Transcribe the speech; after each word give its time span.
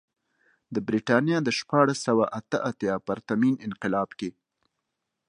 د 0.73 0.75
برېټانیا 0.87 1.37
د 1.43 1.49
شپاړس 1.59 1.97
سوه 2.07 2.25
اته 2.39 2.57
اتیا 2.69 2.95
پرتمین 3.07 3.55
انقلاب 3.67 4.09
کې. 4.19 4.29